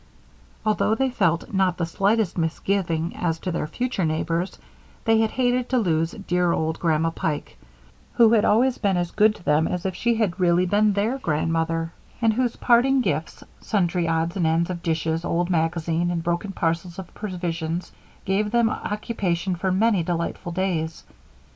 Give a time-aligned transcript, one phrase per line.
[0.65, 4.57] Although they felt not the slightest misgiving as to their future neighbors,
[5.05, 7.55] they had hated to lose dear old Grandma Pike,
[8.13, 11.19] who had always been as good to them as if she had really been their
[11.19, 16.51] grandmother, and whose parting gifts sundry odds and ends of dishes, old magazines, and broken
[16.51, 17.91] parcels of provisions
[18.25, 21.03] gave them occupation for many delightful days.